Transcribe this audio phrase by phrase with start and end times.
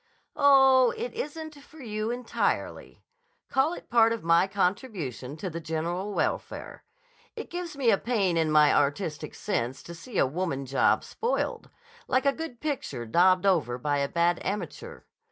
[0.35, 3.03] "Oh, it isn't for you entirely.
[3.49, 6.83] Call it part of my contribution to the general welfare.
[7.35, 11.69] It gives me a pain in my artistic sense to see a woman job spoiled;
[12.07, 15.01] like a good picture daubed over by a bad amateur.